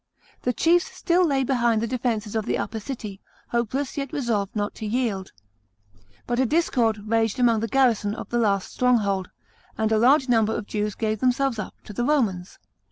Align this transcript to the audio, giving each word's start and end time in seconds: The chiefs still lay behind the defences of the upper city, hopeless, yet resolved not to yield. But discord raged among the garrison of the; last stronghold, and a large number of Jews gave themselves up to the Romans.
The 0.41 0.51
chiefs 0.51 0.85
still 0.91 1.27
lay 1.27 1.43
behind 1.43 1.79
the 1.79 1.85
defences 1.85 2.35
of 2.35 2.47
the 2.47 2.57
upper 2.57 2.79
city, 2.79 3.21
hopeless, 3.49 3.97
yet 3.97 4.11
resolved 4.11 4.55
not 4.55 4.73
to 4.81 4.85
yield. 4.87 5.31
But 6.25 6.49
discord 6.49 7.07
raged 7.07 7.37
among 7.37 7.59
the 7.59 7.67
garrison 7.67 8.15
of 8.15 8.29
the; 8.29 8.39
last 8.39 8.73
stronghold, 8.73 9.29
and 9.77 9.91
a 9.91 9.99
large 9.99 10.27
number 10.27 10.55
of 10.55 10.65
Jews 10.65 10.95
gave 10.95 11.19
themselves 11.19 11.59
up 11.59 11.75
to 11.83 11.93
the 11.93 12.03
Romans. 12.03 12.57